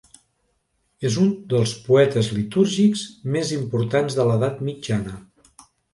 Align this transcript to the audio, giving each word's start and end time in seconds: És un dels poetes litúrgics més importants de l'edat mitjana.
És 1.09 1.17
un 1.23 1.27
dels 1.51 1.73
poetes 1.89 2.29
litúrgics 2.37 3.03
més 3.37 3.53
importants 3.59 4.19
de 4.21 4.27
l'edat 4.31 4.65
mitjana. 4.71 5.15